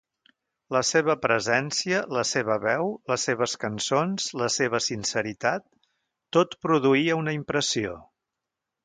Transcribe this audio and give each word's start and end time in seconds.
La 0.75 0.79
seva 0.91 1.15
presència, 1.25 1.99
la 2.17 2.23
seva 2.29 2.55
veu, 2.63 2.89
les 3.13 3.25
seves 3.29 3.53
cançons, 3.65 4.25
la 4.43 4.47
seva 4.55 4.81
sinceritat, 4.87 5.67
tot 6.39 6.57
produïa 6.67 7.19
una 7.21 7.37
impressió. 7.43 7.95